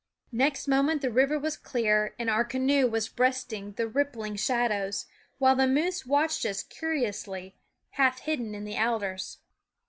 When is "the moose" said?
5.55-6.07